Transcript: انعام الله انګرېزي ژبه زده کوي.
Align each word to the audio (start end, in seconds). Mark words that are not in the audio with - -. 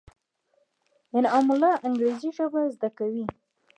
انعام 1.17 1.47
الله 1.53 1.73
انګرېزي 1.87 2.29
ژبه 2.37 2.61
زده 2.75 2.89
کوي. 2.97 3.25